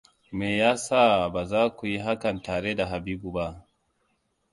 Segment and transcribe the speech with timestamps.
[0.37, 1.03] Meya sa
[1.33, 3.65] ba za ku yi hakan tare da Habibu ba?